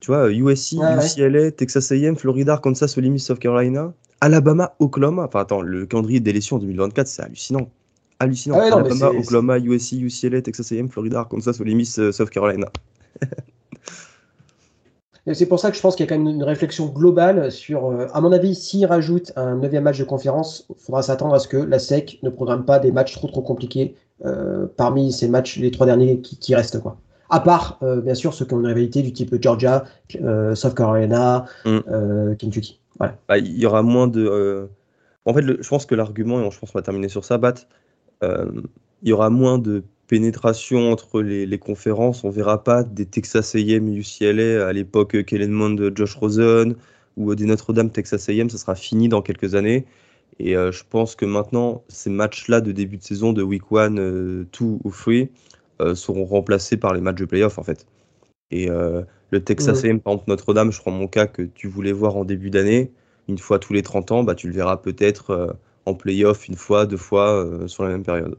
tu 0.00 0.12
vois, 0.12 0.30
USC, 0.30 0.74
UCLA, 0.74 1.50
Texas 1.50 1.90
A&M, 1.90 2.16
Florida, 2.16 2.56
Kansas, 2.56 2.96
Ole 2.96 3.10
Miss, 3.10 3.26
South 3.26 3.40
Carolina. 3.40 3.92
Alabama, 4.20 4.74
Oklahoma. 4.78 5.24
Enfin, 5.24 5.40
attends, 5.40 5.62
le 5.62 5.86
calendrier 5.86 6.20
d'élection 6.20 6.56
en 6.56 6.58
2024, 6.58 7.06
c'est 7.06 7.22
hallucinant. 7.22 7.68
Hallucinant. 8.20 8.58
Ah 8.60 8.66
Alabama, 8.66 9.10
Oklahoma, 9.10 9.58
USC, 9.58 9.92
UCLA, 9.92 10.42
Texas 10.42 10.72
A&M, 10.72 10.88
Florida, 10.88 11.26
Kansas, 11.28 11.60
Ole 11.60 11.74
Miss, 11.74 11.98
euh, 11.98 12.10
South 12.10 12.30
Carolina. 12.30 12.66
c'est 15.32 15.46
pour 15.46 15.60
ça 15.60 15.70
que 15.70 15.76
je 15.76 15.82
pense 15.82 15.94
qu'il 15.94 16.04
y 16.04 16.08
a 16.08 16.10
quand 16.10 16.22
même 16.22 16.34
une 16.34 16.42
réflexion 16.42 16.86
globale 16.86 17.52
sur, 17.52 17.86
euh, 17.86 18.06
à 18.12 18.20
mon 18.20 18.32
avis, 18.32 18.54
s'il 18.54 18.86
rajoute 18.86 19.32
un 19.36 19.56
neuvième 19.56 19.84
match 19.84 19.98
de 19.98 20.04
conférence, 20.04 20.66
il 20.70 20.82
faudra 20.82 21.02
s'attendre 21.02 21.34
à 21.34 21.38
ce 21.38 21.46
que 21.46 21.58
la 21.58 21.78
SEC 21.78 22.18
ne 22.22 22.30
programme 22.30 22.64
pas 22.64 22.78
des 22.78 22.90
matchs 22.90 23.14
trop 23.14 23.28
trop 23.28 23.42
compliqués 23.42 23.94
euh, 24.24 24.66
parmi 24.76 25.12
ces 25.12 25.28
matchs, 25.28 25.58
les 25.58 25.70
trois 25.70 25.86
derniers 25.86 26.20
qui, 26.20 26.54
restent. 26.54 26.80
quoi. 26.80 26.96
À 27.30 27.40
part, 27.40 27.78
bien 28.02 28.14
sûr, 28.14 28.32
ceux 28.32 28.46
qui 28.46 28.54
ont 28.54 28.60
une 28.60 28.66
rivalité 28.66 29.02
du 29.02 29.12
type 29.12 29.36
Georgia, 29.40 29.84
South 30.54 30.74
Carolina, 30.74 31.44
mm. 31.66 32.36
Kentucky. 32.38 32.80
Bah, 32.98 33.38
il 33.38 33.58
y 33.58 33.66
aura 33.66 33.82
moins 33.82 34.08
de. 34.08 34.24
Euh, 34.24 34.66
en 35.24 35.34
fait, 35.34 35.42
je 35.42 35.68
pense 35.68 35.86
que 35.86 35.94
l'argument, 35.94 36.40
et 36.40 36.50
je 36.50 36.58
pense 36.58 36.70
qu'on 36.70 36.78
va 36.78 36.82
terminer 36.82 37.08
sur 37.08 37.24
ça, 37.24 37.38
Bat, 37.38 37.54
euh, 38.22 38.50
il 39.02 39.08
y 39.08 39.12
aura 39.12 39.30
moins 39.30 39.58
de 39.58 39.84
pénétration 40.08 40.90
entre 40.90 41.20
les, 41.22 41.58
conférences. 41.58 42.24
On 42.24 42.30
verra 42.30 42.64
pas 42.64 42.82
des 42.82 43.06
Texas 43.06 43.54
AM, 43.54 43.88
UCLA 43.88 44.66
à 44.66 44.72
l'époque 44.72 45.24
Kellen 45.24 45.52
Mond, 45.52 45.92
Josh 45.94 46.14
Rosen 46.14 46.76
ou 47.16 47.34
des 47.34 47.44
Notre-Dame, 47.44 47.90
Texas 47.90 48.28
AM. 48.28 48.48
Ça 48.50 48.58
sera 48.58 48.74
fini 48.74 49.08
dans 49.08 49.22
quelques 49.22 49.54
années. 49.54 49.86
Et 50.38 50.56
euh, 50.56 50.72
je 50.72 50.82
pense 50.88 51.14
que 51.14 51.26
maintenant, 51.26 51.82
ces 51.88 52.10
matchs-là 52.10 52.60
de 52.60 52.72
début 52.72 52.96
de 52.96 53.02
saison 53.02 53.32
de 53.32 53.42
Week 53.42 53.62
1, 53.70 53.90
2 53.90 54.48
ou 54.60 54.90
3 54.90 55.94
seront 55.94 56.24
remplacés 56.24 56.76
par 56.76 56.94
les 56.94 57.00
matchs 57.00 57.18
de 57.18 57.24
playoff 57.24 57.58
en 57.58 57.62
fait. 57.62 57.86
Et 58.50 58.68
le 59.30 59.44
Texas 59.44 59.84
AM, 59.84 60.00
par 60.00 60.14
exemple, 60.14 60.30
Notre-Dame, 60.30 60.72
je 60.72 60.80
prends 60.80 60.90
mon 60.90 61.06
cas 61.06 61.26
que 61.26 61.42
tu 61.42 61.68
voulais 61.68 61.92
voir 61.92 62.16
en 62.16 62.24
début 62.24 62.50
d'année, 62.50 62.92
une 63.28 63.38
fois 63.38 63.58
tous 63.58 63.72
les 63.72 63.82
30 63.82 64.12
ans, 64.12 64.24
bah, 64.24 64.34
tu 64.34 64.48
le 64.48 64.54
verras 64.54 64.78
peut-être 64.78 65.30
euh, 65.30 65.52
en 65.86 65.94
playoff 65.94 66.48
une 66.48 66.56
fois, 66.56 66.86
deux 66.86 66.96
fois 66.96 67.32
euh, 67.32 67.68
sur 67.68 67.84
la 67.84 67.90
même 67.90 68.02
période. 68.02 68.38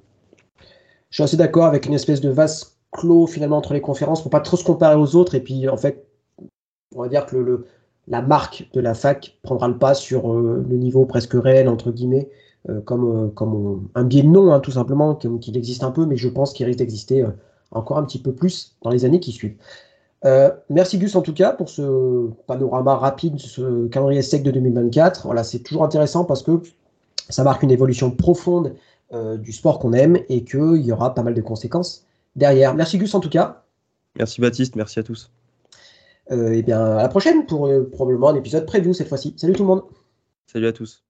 Je 1.10 1.16
suis 1.16 1.24
assez 1.24 1.38
d'accord 1.38 1.66
avec 1.66 1.86
une 1.86 1.94
espèce 1.94 2.22
de 2.22 2.30
vase 2.30 2.78
clos 2.92 3.28
finalement 3.28 3.58
entre 3.58 3.74
les 3.74 3.82
conférences 3.82 4.22
pour 4.22 4.32
pas 4.32 4.40
trop 4.40 4.58
se 4.58 4.64
comparer 4.64 4.96
aux 4.96 5.16
autres. 5.16 5.36
Et 5.36 5.42
puis 5.42 5.70
en 5.70 5.78
fait, 5.78 6.08
on 6.96 7.02
va 7.02 7.08
dire 7.08 7.28
que 7.28 7.38
le, 7.38 7.66
la 8.08 8.22
marque 8.22 8.68
de 8.74 8.80
la 8.80 8.96
fac 8.96 9.38
prendra 9.44 9.68
le 9.68 9.78
pas 9.78 9.94
sur 9.94 10.34
euh, 10.34 10.66
le 10.68 10.76
niveau 10.76 11.06
presque 11.06 11.34
réel, 11.34 11.70
entre 11.70 11.92
guillemets, 11.92 12.30
comme, 12.86 13.34
comme 13.36 13.88
un 13.96 14.04
biais 14.04 14.22
de 14.22 14.28
nom, 14.28 14.52
hein, 14.52 14.60
tout 14.60 14.72
simplement, 14.72 15.16
qu'il 15.16 15.56
existe 15.56 15.82
un 15.82 15.92
peu, 15.92 16.06
mais 16.06 16.18
je 16.18 16.28
pense 16.28 16.52
qu'il 16.52 16.66
risque 16.66 16.80
d'exister 16.80 17.26
encore 17.72 17.98
un 17.98 18.04
petit 18.04 18.22
peu 18.22 18.34
plus 18.34 18.76
dans 18.84 18.90
les 18.90 19.06
années 19.06 19.22
qui 19.22 19.32
suivent. 19.32 19.56
Euh, 20.26 20.52
merci 20.70 20.98
Gus 20.98 21.16
en 21.16 21.22
tout 21.22 21.34
cas 21.34 21.54
pour 21.54 21.70
ce 21.70 22.30
panorama 22.46 22.96
rapide, 22.96 23.40
ce 23.40 23.88
calendrier 23.88 24.22
sec 24.22 24.44
de 24.44 24.52
2024. 24.52 25.26
Voilà, 25.26 25.44
c'est 25.44 25.60
toujours 25.60 25.84
intéressant 25.84 26.26
parce 26.26 26.44
que 26.44 26.62
ça 27.30 27.44
marque 27.44 27.64
une 27.64 27.72
évolution 27.72 28.12
profonde 28.12 28.76
euh, 29.14 29.38
du 29.38 29.54
sport 29.54 29.80
qu'on 29.80 29.94
aime 29.94 30.18
et 30.28 30.44
qu'il 30.44 30.82
y 30.82 30.92
aura 30.92 31.14
pas 31.14 31.24
mal 31.24 31.34
de 31.34 31.42
conséquences 31.42 32.06
derrière. 32.36 32.76
Merci 32.76 32.98
Gus 32.98 33.14
en 33.16 33.20
tout 33.20 33.30
cas. 33.30 33.64
Merci 34.18 34.42
Baptiste, 34.42 34.76
merci 34.76 35.00
à 35.00 35.04
tous. 35.04 35.32
et 36.30 36.34
euh, 36.34 36.54
eh 36.54 36.64
bien 36.64 36.84
à 36.84 37.02
la 37.02 37.10
prochaine 37.10 37.46
pour 37.46 37.70
probablement 37.92 38.30
un 38.30 38.36
épisode 38.36 38.66
preview 38.66 38.94
cette 38.94 39.08
fois-ci. 39.08 39.34
Salut 39.38 39.54
tout 39.54 39.64
le 39.64 39.68
monde. 39.68 39.84
Salut 40.48 40.68
à 40.68 40.74
tous. 40.74 41.04